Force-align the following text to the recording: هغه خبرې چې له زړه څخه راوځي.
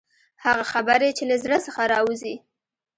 هغه 0.45 0.63
خبرې 0.73 1.09
چې 1.17 1.23
له 1.29 1.35
زړه 1.43 1.57
څخه 1.65 1.81
راوځي. 1.93 2.35